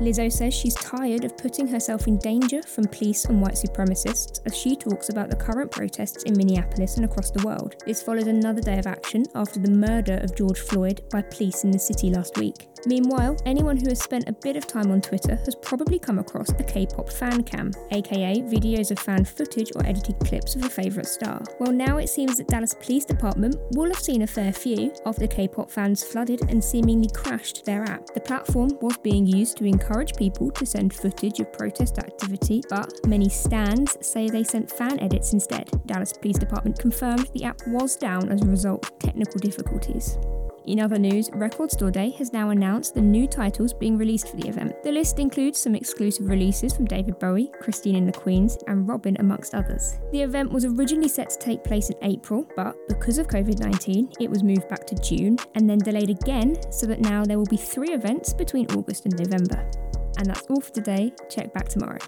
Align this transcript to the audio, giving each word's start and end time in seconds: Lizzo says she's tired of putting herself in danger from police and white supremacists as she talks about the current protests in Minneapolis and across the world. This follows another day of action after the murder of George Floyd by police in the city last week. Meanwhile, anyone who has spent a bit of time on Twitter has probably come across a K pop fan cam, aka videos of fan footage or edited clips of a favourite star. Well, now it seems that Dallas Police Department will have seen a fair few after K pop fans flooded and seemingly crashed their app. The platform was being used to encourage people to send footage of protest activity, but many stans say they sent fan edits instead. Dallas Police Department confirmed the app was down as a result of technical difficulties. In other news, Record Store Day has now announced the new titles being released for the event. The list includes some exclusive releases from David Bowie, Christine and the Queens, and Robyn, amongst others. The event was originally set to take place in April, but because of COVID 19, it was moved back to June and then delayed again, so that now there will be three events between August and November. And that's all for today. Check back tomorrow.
Lizzo 0.00 0.30
says 0.30 0.54
she's 0.54 0.74
tired 0.76 1.24
of 1.24 1.36
putting 1.36 1.66
herself 1.66 2.06
in 2.06 2.18
danger 2.18 2.62
from 2.62 2.84
police 2.84 3.24
and 3.24 3.40
white 3.40 3.54
supremacists 3.54 4.40
as 4.46 4.56
she 4.56 4.76
talks 4.76 5.08
about 5.08 5.28
the 5.28 5.34
current 5.34 5.72
protests 5.72 6.22
in 6.22 6.36
Minneapolis 6.36 6.96
and 6.96 7.04
across 7.04 7.32
the 7.32 7.44
world. 7.44 7.74
This 7.84 8.00
follows 8.00 8.28
another 8.28 8.62
day 8.62 8.78
of 8.78 8.86
action 8.86 9.24
after 9.34 9.58
the 9.58 9.70
murder 9.70 10.18
of 10.22 10.36
George 10.36 10.60
Floyd 10.60 11.02
by 11.10 11.22
police 11.22 11.64
in 11.64 11.72
the 11.72 11.78
city 11.80 12.10
last 12.10 12.38
week. 12.38 12.68
Meanwhile, 12.86 13.36
anyone 13.46 13.76
who 13.76 13.88
has 13.88 14.02
spent 14.02 14.28
a 14.28 14.32
bit 14.32 14.56
of 14.56 14.66
time 14.66 14.90
on 14.90 15.00
Twitter 15.00 15.36
has 15.36 15.54
probably 15.56 15.98
come 15.98 16.18
across 16.18 16.50
a 16.50 16.64
K 16.64 16.86
pop 16.86 17.10
fan 17.10 17.42
cam, 17.42 17.72
aka 17.90 18.42
videos 18.42 18.90
of 18.90 18.98
fan 18.98 19.24
footage 19.24 19.70
or 19.76 19.84
edited 19.86 20.18
clips 20.20 20.54
of 20.54 20.64
a 20.64 20.68
favourite 20.68 21.06
star. 21.06 21.42
Well, 21.58 21.72
now 21.72 21.98
it 21.98 22.08
seems 22.08 22.36
that 22.38 22.48
Dallas 22.48 22.74
Police 22.74 23.04
Department 23.04 23.56
will 23.72 23.88
have 23.88 24.00
seen 24.00 24.22
a 24.22 24.26
fair 24.26 24.52
few 24.52 24.92
after 25.06 25.26
K 25.26 25.48
pop 25.48 25.70
fans 25.70 26.02
flooded 26.02 26.42
and 26.48 26.62
seemingly 26.62 27.08
crashed 27.14 27.64
their 27.64 27.84
app. 27.84 28.06
The 28.14 28.20
platform 28.20 28.70
was 28.80 28.96
being 28.98 29.26
used 29.26 29.56
to 29.58 29.64
encourage 29.64 30.16
people 30.16 30.50
to 30.52 30.66
send 30.66 30.94
footage 30.94 31.40
of 31.40 31.52
protest 31.52 31.98
activity, 31.98 32.62
but 32.68 32.92
many 33.06 33.28
stans 33.28 33.96
say 34.06 34.28
they 34.28 34.44
sent 34.44 34.70
fan 34.70 34.98
edits 35.00 35.32
instead. 35.32 35.68
Dallas 35.86 36.12
Police 36.12 36.38
Department 36.38 36.78
confirmed 36.78 37.28
the 37.32 37.44
app 37.44 37.60
was 37.66 37.96
down 37.96 38.30
as 38.30 38.42
a 38.42 38.46
result 38.46 38.84
of 38.84 38.98
technical 38.98 39.38
difficulties. 39.40 40.16
In 40.68 40.80
other 40.80 40.98
news, 40.98 41.30
Record 41.32 41.70
Store 41.70 41.90
Day 41.90 42.10
has 42.18 42.34
now 42.34 42.50
announced 42.50 42.92
the 42.92 43.00
new 43.00 43.26
titles 43.26 43.72
being 43.72 43.96
released 43.96 44.28
for 44.28 44.36
the 44.36 44.48
event. 44.48 44.82
The 44.82 44.92
list 44.92 45.18
includes 45.18 45.58
some 45.58 45.74
exclusive 45.74 46.28
releases 46.28 46.74
from 46.74 46.84
David 46.84 47.18
Bowie, 47.18 47.50
Christine 47.62 47.96
and 47.96 48.06
the 48.06 48.12
Queens, 48.12 48.58
and 48.66 48.86
Robyn, 48.86 49.16
amongst 49.18 49.54
others. 49.54 49.98
The 50.12 50.20
event 50.20 50.52
was 50.52 50.66
originally 50.66 51.08
set 51.08 51.30
to 51.30 51.38
take 51.38 51.64
place 51.64 51.88
in 51.88 51.96
April, 52.02 52.46
but 52.54 52.76
because 52.86 53.16
of 53.16 53.28
COVID 53.28 53.60
19, 53.60 54.12
it 54.20 54.28
was 54.28 54.42
moved 54.42 54.68
back 54.68 54.84
to 54.88 54.94
June 54.96 55.38
and 55.54 55.68
then 55.70 55.78
delayed 55.78 56.10
again, 56.10 56.54
so 56.70 56.84
that 56.84 57.00
now 57.00 57.24
there 57.24 57.38
will 57.38 57.46
be 57.46 57.56
three 57.56 57.94
events 57.94 58.34
between 58.34 58.70
August 58.72 59.06
and 59.06 59.18
November. 59.18 59.70
And 60.18 60.26
that's 60.26 60.42
all 60.50 60.60
for 60.60 60.72
today. 60.72 61.14
Check 61.30 61.54
back 61.54 61.68
tomorrow. 61.68 61.98